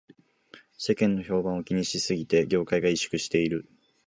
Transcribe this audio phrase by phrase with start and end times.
[0.79, 3.69] 世間の評判を気にしすぎで業界が萎縮している